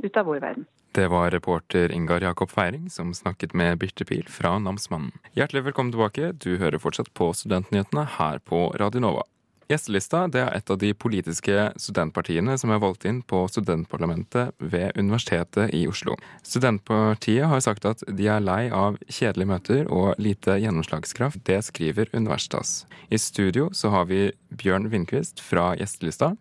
[0.03, 0.67] ute av vår verden.
[0.97, 5.13] Det var reporter Ingar Jakob Feiring som snakket med Birte Pil fra Namsmannen.
[5.37, 6.33] Hjertelig velkommen tilbake.
[6.33, 9.27] Du hører fortsatt på Studentnyhetene her på Radio Nova.
[9.67, 14.95] Gjestelista det er et av de politiske studentpartiene som er valgt inn på studentparlamentet ved
[14.95, 16.15] Universitetet i Oslo.
[16.47, 21.43] Studentpartiet har sagt at de er lei av kjedelige møter og lite gjennomslagskraft.
[21.51, 22.85] Det skriver Universitas.
[23.11, 26.37] I studio så har vi Bjørn Vindquist fra Gjestelista.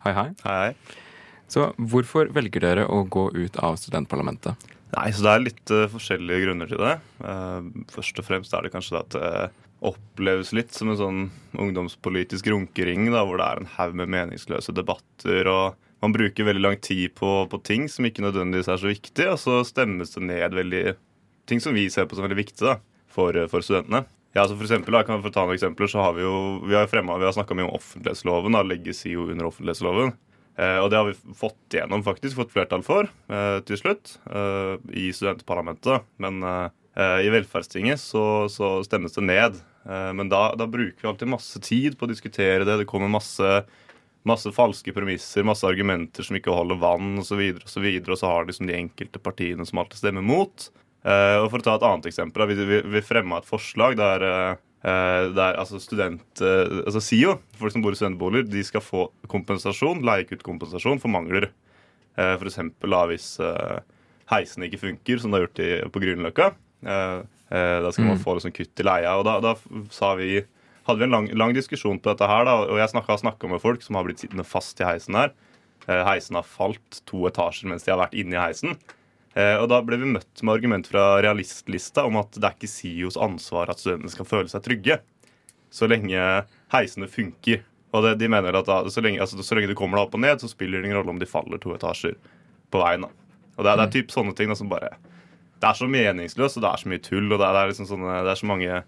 [0.00, 0.28] Hei, hei.
[0.46, 0.98] Hei, hei.
[1.50, 4.70] Så hvorfor velger dere å gå ut av studentparlamentet?
[4.96, 6.96] Nei, så Det er litt uh, forskjellige grunner til det.
[7.20, 11.20] Uh, først og fremst er det kanskje det at det oppleves litt som en sånn
[11.56, 15.48] ungdomspolitisk runkering, da, hvor det er en haug med meningsløse debatter.
[15.48, 19.28] og Man bruker veldig lang tid på, på, ting som ikke nødvendigvis er så viktig,
[19.32, 20.84] og så stemmes det ned veldig
[21.50, 22.78] ting som vi ser på som veldig viktig da,
[23.10, 24.04] for, for studentene.
[24.36, 26.76] Ja, så for eksempel, da, kan for ta noen eksempler, så har Vi jo, vi
[26.78, 28.54] har, fremmet, vi har snakka mye om offentlighetsloven.
[28.54, 30.12] da, Legge SIO under offentlighetsloven.
[30.60, 34.76] Eh, og det har vi fått gjennom, faktisk, fått flertall for eh, til slutt eh,
[34.92, 36.06] i studentparlamentet.
[36.22, 36.44] Men
[37.00, 39.60] i Velferdstinget så, så, stemmes det ned.
[39.88, 42.74] Men da, da, bruker vi alltid masse tid på å diskutere det.
[42.82, 43.62] Det kommer masse,
[44.28, 47.40] masse falske premisser, masse argumenter som ikke holder vann osv.
[47.56, 50.26] Og, så videre, og, så og så har liksom de enkelte partiene som alltid stemmer
[50.26, 50.68] mot.
[51.00, 52.44] og For å ta et annet eksempel.
[52.52, 54.26] Vi, vi, vi fremma et forslag der
[54.80, 60.00] Uh, der altså student, altså SIO, folk som bor i studentboliger, de skal få kompensasjon,
[60.08, 61.50] leiekutt-kompensasjon for mangler.
[62.16, 62.56] F.eks.
[63.10, 63.26] hvis
[64.32, 66.48] heisen ikke funker, som det har gjort i, på Grünerløkka.
[67.50, 68.22] Da skal man mm.
[68.22, 69.16] få liksom, kutt i leia.
[69.18, 69.56] og Da, da
[70.18, 70.44] vi,
[70.86, 73.62] hadde vi en lang, lang, diskusjon på dette her, da, og jeg har snakka med
[73.62, 75.34] folk som har blitt sittende fast i heisen her.
[75.88, 78.78] heisen har falt to etasjer mens de har vært inne i heisen.
[79.38, 82.70] Eh, og Da ble vi møtt med argument fra realistlista om at det er ikke
[82.70, 84.98] SIOs ansvar at studentene skal føle seg trygge,
[85.70, 86.18] så lenge
[86.74, 87.62] heisene funker.
[87.94, 90.18] Og det, de mener at da, så, lenge, altså, så lenge du kommer deg opp
[90.18, 92.18] og ned, så spiller det ingen rolle om de faller to etasjer
[92.70, 93.06] på veien.
[93.06, 93.10] da.
[93.56, 93.94] Og Det, det er mm.
[93.98, 94.92] typ sånne ting da, som bare
[95.60, 98.22] Det er så meningsløst, og det er så mye tull, og det er, liksom sånne,
[98.24, 98.80] det er så mange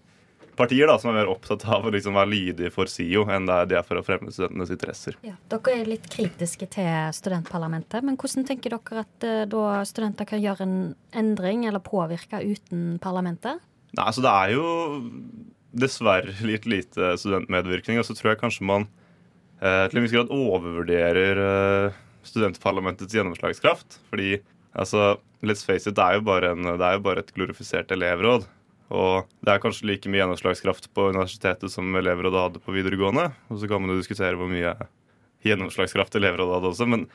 [0.57, 3.55] partier da, som er mer opptatt av å liksom være lydige for SIO enn det
[3.55, 5.17] er de er for å fremme studentenes interesser.
[5.25, 10.29] Ja, dere er litt kritiske til studentparlamentet, men hvordan tenker dere at uh, da studenter
[10.29, 10.77] kan gjøre en
[11.17, 13.61] endring eller påvirke uten parlamentet?
[13.93, 14.67] Nei, altså Det er jo
[15.73, 18.87] dessverre litt lite studentmedvirkning, og så tror jeg kanskje man
[19.61, 23.99] eh, til en viss grad overvurderer eh, studentparlamentets gjennomslagskraft.
[24.11, 24.35] Fordi
[24.71, 27.91] altså, let's face it, det er jo bare, en, det er jo bare et glorifisert
[27.93, 28.47] elevråd.
[28.93, 33.29] Og det er kanskje like mye gjennomslagskraft på universitetet som elevrådet hadde på videregående.
[33.49, 34.75] Og så kan man jo diskutere hvor mye
[35.43, 36.87] gjennomslagskraft elevrådet hadde også.
[36.89, 37.07] Men,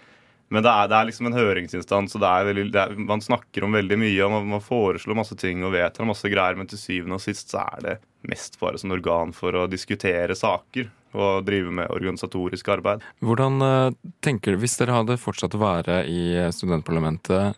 [0.50, 4.00] men det, er, det, er, liksom en høringsinstans, og veldig, er, man snakker om veldig
[4.00, 4.18] mye.
[4.26, 7.54] og man, man, foreslår masse ting og vedtar masse greier, men til syvende og sist
[7.54, 7.96] så er det
[8.28, 13.04] mest bare som organ for å diskutere saker og drive med organisatorisk arbeid.
[13.24, 17.56] Hvordan uh, tenker du, Hvis dere hadde fortsatt å være i studentparlamentet,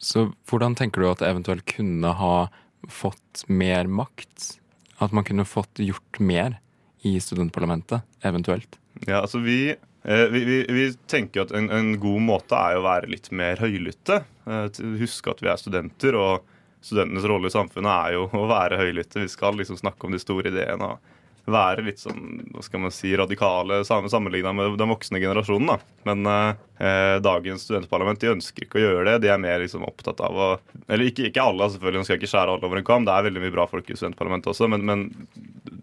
[0.00, 2.48] så hvordan tenker du at det eventuelt kunne ha
[2.88, 4.56] fått mer makt?
[5.00, 6.56] At man kunne fått gjort mer
[7.04, 8.78] i studentparlamentet, eventuelt?
[9.06, 12.84] Ja, altså vi, eh, vi, vi, vi tenker at en, en, god måte er å
[12.84, 14.22] være litt mer høylytte.
[14.48, 16.48] Eh, huske at vi er studenter, og
[16.84, 19.24] studentenes rolle i samfunnet er jo å være høylytte.
[19.24, 20.94] Vi skal liksom snakke om de store ideene.
[20.94, 21.16] og
[21.52, 25.72] være litt sånn hva skal man si, radikale sammenligna med den voksne generasjonen.
[25.72, 25.78] da.
[26.08, 29.18] Men eh, dagens studentparlament de ønsker ikke å gjøre det.
[29.24, 30.50] De er mer liksom opptatt av å
[30.86, 33.06] Eller ikke, ikke alle, selvfølgelig, de skal ikke skjære alle over en kam.
[33.06, 35.06] Det er veldig mye bra folk i studentparlamentet også, men, men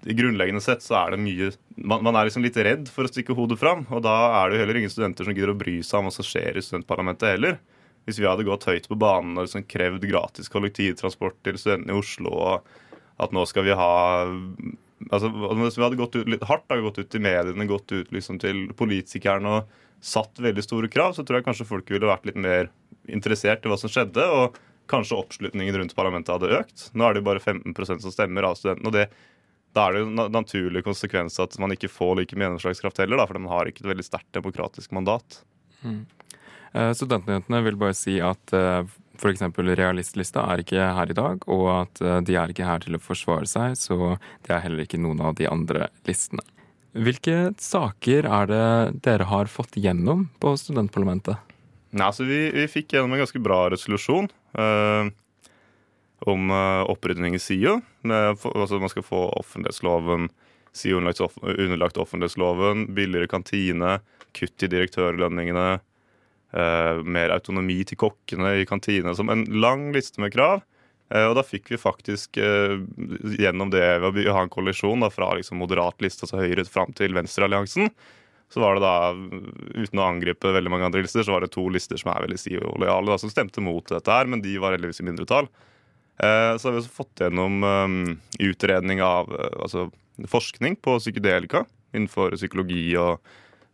[0.07, 3.35] grunnleggende sett så er det mye man, man, er liksom litt redd for å stikke
[3.37, 3.85] hodet fram.
[3.93, 6.15] Og da er det jo heller ingen studenter som gidder å bry seg om hva
[6.15, 7.59] som skjer i studentparlamentet heller.
[8.07, 11.99] Hvis vi hadde gått høyt på banen og liksom krevd gratis kollektivtransport til studentene i
[11.99, 13.93] Oslo, og at nå skal vi ha
[15.09, 15.31] altså,
[15.61, 18.39] Hvis vi hadde gått ut litt hardt, da, gått ut til mediene, gått ut liksom,
[18.43, 22.37] til politikerne og satt veldig store krav, så tror jeg kanskje folk ville vært litt
[22.37, 22.69] mer
[23.09, 24.25] interessert i hva som skjedde.
[24.25, 26.89] og Kanskje oppslutningen rundt parlamentet hadde økt.
[26.95, 28.87] Nå er det jo bare 15% som stemmer av studentene.
[28.87, 29.09] og det
[29.77, 33.19] da er det jo en naturlig konsekvens at man ikke får like mye gjennomslagskraft heller,
[33.19, 35.41] da, for man har ikke et veldig sterkt demokratisk mandat.
[35.83, 35.99] Mm.
[36.73, 38.81] Eh, Studentnyhetene vil bare si at uh,
[39.17, 39.43] f.eks.
[39.57, 43.01] realistlista er ikke her i dag, og at eh, de er ikke her til å
[43.01, 46.45] forsvare seg, så det er heller ikke noen av de andre listene.
[46.97, 48.67] Hvilke saker er det
[49.05, 51.37] dere har fått gjennom på studentparlamentet?
[51.93, 55.09] Nei, altså vi, vi fikk gjennom en ganske bra resolusjon eh,
[56.25, 57.77] om eh, opprydning i SIO.
[58.07, 60.29] Altså man skal få offentlighetsloven,
[60.75, 63.99] SIO underlagt, underlagt offentlighetsloven, billigere kantine,
[64.37, 65.79] kutt i direktørlønningene,
[66.55, 69.11] Uh, mer autonomi til kokkene i kantina.
[69.17, 70.61] Som en lang liste med krav.
[71.11, 72.79] Uh, og da fikk vi faktisk uh,
[73.35, 76.95] gjennom det ved å ha en kollisjon da, fra liksom, moderat liste, altså Høyre, fram
[76.95, 77.91] til Venstrealliansen.
[78.47, 79.11] Så var det da,
[79.75, 82.39] uten å angripe veldig mange andre lister, så var det to lister som er veldig
[82.39, 85.49] SIO-lojale, som stemte mot dette her, men de var heldigvis i mindretall.
[86.15, 87.97] så har vi også fått gjennom um,
[88.39, 89.89] utredning av altså,
[90.31, 93.19] forskning på psykedelika innenfor psykologi og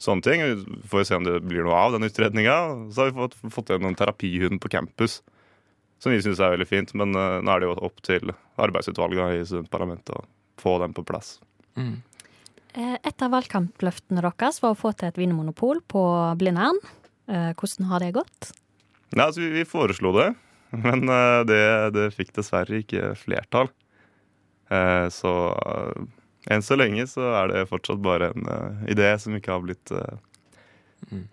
[0.01, 0.43] sånne ting.
[0.43, 2.55] Vi får se om det blir noe av den utredninga.
[2.93, 5.21] Så har vi fått, fått igjen en terapihund på campus,
[6.03, 6.95] som vi syns er veldig fint.
[6.99, 10.25] Men uh, nå er det jo opp til arbeidsutvalget i studentparlamentet å
[10.61, 11.37] få den på plass.
[11.79, 12.01] Mm.
[12.73, 16.03] Eh, et av valgkampløftene deres var å få til et vinmonopol på
[16.39, 16.79] Blindern.
[17.29, 18.51] Eh, hvordan har det gått?
[19.13, 20.31] Nei, altså, vi, vi foreslo det,
[20.85, 21.05] men
[21.49, 23.69] det, det fikk dessverre ikke flertall.
[24.73, 25.33] Eh, så
[26.51, 29.93] enn så lenge så er det fortsatt bare en uh, idé som ikke har blitt
[29.95, 30.15] eh,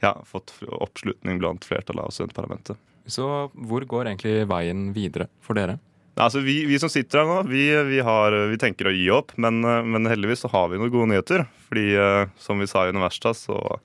[0.03, 2.79] ja, fått oppslutning blant flertallet av studentparlamentet.
[3.11, 5.79] Så hvor går egentlig veien videre for dere?
[6.21, 9.33] Altså, vi, vi som sitter her nå, vi, vi, har, vi tenker å gi opp,
[9.41, 11.47] men, eh, men heldigvis så har vi noen gode nyheter.
[11.71, 11.87] Fordi
[12.43, 13.81] som vi sa i Universitas, så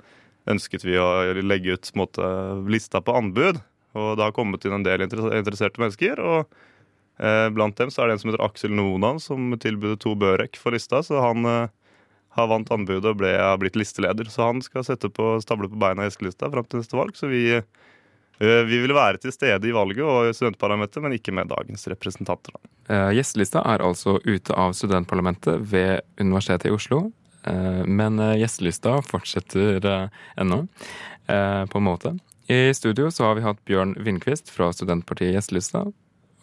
[0.50, 1.08] ønsket vi å
[1.42, 2.30] legge ut på måte,
[2.70, 3.62] lista på anbud.
[3.96, 6.20] Og det har kommet inn en del interesserte mennesker.
[6.20, 6.58] og
[7.18, 10.76] Blant dem så er det en som heter Aksel Nonan, som tilbød to Børek for
[10.76, 11.00] lista.
[11.06, 11.72] Så han eh,
[12.36, 14.28] har vant anbudet og ble, har blitt listeleder.
[14.32, 17.16] Så han skal sette på, stable på beina gjestelista fram til neste valg.
[17.16, 21.52] Så vi, eh, vi vil være til stede i valget og studentparlamentet, men ikke med
[21.54, 22.58] dagens representanter.
[22.58, 22.74] da.
[22.92, 27.06] Eh, Gjestelista er altså ute av studentparlamentet ved Universitetet i Oslo.
[27.48, 30.66] Eh, men eh, gjestelista fortsetter eh, ennå,
[31.32, 32.18] eh, på en måte.
[32.52, 35.88] I studio så har vi hatt Bjørn Vindquist fra studentpartiet Gjestelista,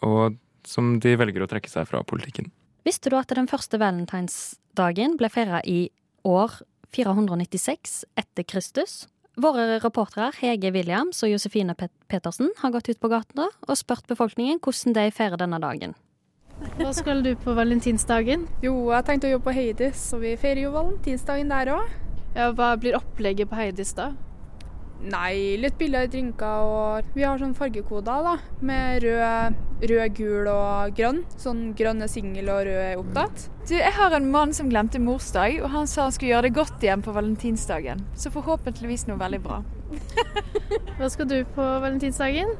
[0.03, 2.51] og som de velger å trekke seg fra politikken.
[2.83, 5.87] Visste du at den første valentinsdagen ble feira i
[6.27, 6.59] år
[6.93, 9.03] 496 etter Kristus?
[9.39, 14.05] Våre reportere Hege Williams og Josefine Pet Petersen har gått ut på gatene og spurt
[14.11, 15.95] befolkningen hvordan de feirer denne dagen.
[16.77, 18.45] Hva skal du på valentinsdagen?
[18.61, 21.89] Jo, jeg tenkte å jobbe på Heidis, så vi feirer jo valentinsdagen der òg.
[22.37, 24.11] Ja, hva blir opplegget på Heidis da?
[25.03, 28.35] Nei, litt billigere drinker og Vi har sånn fargekoder, da.
[28.63, 31.23] Med rød, rød, gul og grønn.
[31.39, 33.47] Sånn grønn er singel og rød er opptatt.
[33.67, 36.57] Du, jeg har en mann som glemte morsdag, og han sa han skulle gjøre det
[36.57, 38.03] godt igjen på valentinsdagen.
[38.15, 39.59] Så forhåpentligvis noe veldig bra.
[40.99, 42.55] Hva skal du på valentinsdagen?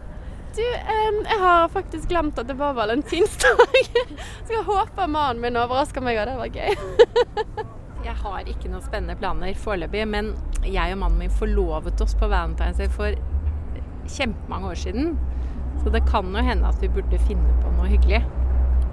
[0.53, 3.63] Du, jeg har faktisk glemt at det var valentinsdag.
[4.45, 7.73] Så jeg håper mannen min overrasker meg, og det var gøy.
[8.03, 12.27] Jeg har ikke noen spennende planer foreløpig, men jeg og mannen min forlovet oss på
[12.31, 13.15] Valentine's Day for
[14.11, 15.13] kjempemange år siden.
[15.83, 18.21] Så det kan jo hende at vi burde finne på noe hyggelig.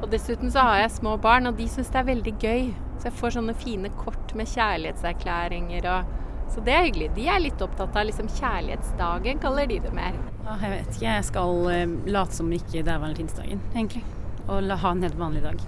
[0.01, 2.70] Og dessuten så har jeg små barn, og de syns det er veldig gøy.
[3.01, 6.16] Så jeg får sånne fine kort med kjærlighetserklæringer og
[6.51, 7.12] Så det er hyggelig.
[7.14, 10.16] De er litt opptatt av liksom kjærlighetsdagen, kaller de det mer.
[10.49, 11.05] Jeg vet ikke.
[11.05, 14.03] Jeg skal eh, late som ikke det er valentinsdagen, egentlig.
[14.49, 15.62] Og ha en helt vanlig dag.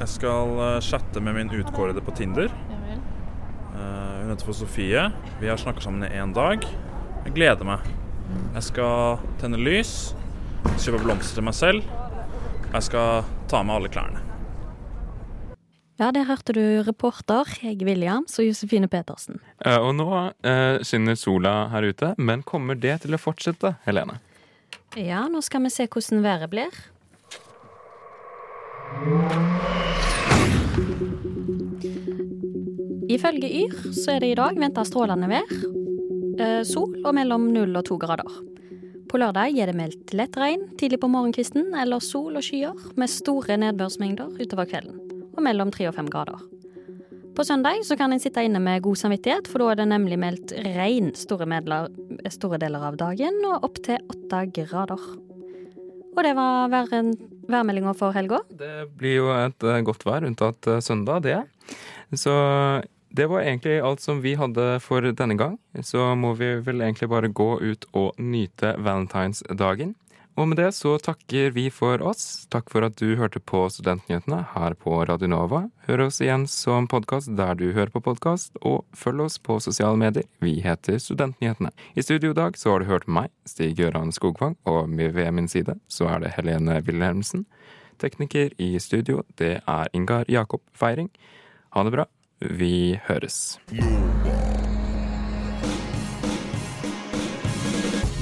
[0.00, 2.50] Jeg skal eh, chatte med min utkårede på Tinder.
[2.50, 5.06] Eh, hun heter for Sofie.
[5.40, 6.64] Vi har snakka sammen i én dag.
[7.24, 7.86] Jeg gleder meg.
[8.54, 10.14] Jeg skal tenne lys,
[10.80, 11.86] kjøpe blomster til meg selv.
[12.74, 14.22] Jeg skal ta med alle klærne.
[16.00, 19.38] Ja, der hørte du reporter Hege Williams og Josefine Petersen.
[19.62, 20.08] Eh, Og nå
[20.42, 24.18] eh, skinner sola her ute, men kommer det til å fortsette, Helene?
[24.98, 26.74] Ja, nå skal vi se hvordan været blir.
[33.14, 35.54] Ifølge Yr så er det i dag venta strålende vær.
[36.40, 38.30] Eh, sol og mellom null og to grader.
[39.10, 43.12] På lørdag er det meldt lett regn tidlig på morgenkvisten, eller sol og skyer med
[43.12, 44.98] store nedbørsmengder utover kvelden,
[45.36, 46.40] og mellom tre og fem grader.
[47.34, 50.18] På søndag så kan en sitte inne med god samvittighet, for da er det nemlig
[50.22, 51.90] meldt regn store, medler,
[52.30, 55.06] store deler av dagen, og opptil åtte grader.
[56.14, 58.40] Og det var væren- værmeldinga for helga.
[58.48, 61.40] Det blir jo et eh, godt vær, unntatt eh, søndag, det.
[62.14, 62.34] Så
[63.14, 65.58] det var egentlig alt som vi hadde for denne gang.
[65.86, 69.94] Så må vi vel egentlig bare gå ut og nyte valentinsdagen.
[70.34, 72.46] Og med det så takker vi for oss.
[72.50, 75.60] Takk for at du hørte på Studentnyhetene her på Radio Nova.
[75.86, 80.00] Hør oss igjen som podkast der du hører på podkast, og følg oss på sosiale
[80.00, 80.26] medier.
[80.42, 81.70] Vi heter Studentnyhetene.
[81.94, 85.48] I studio i dag så har du hørt meg, Stig Gøran Skogvang, og ved min
[85.48, 87.46] side så er det Helene Wilhelmsen.
[88.02, 91.12] Tekniker i studio, det er Ingar Jakob Feiring.
[91.78, 92.10] Ha det bra.
[92.42, 93.60] Vi høres.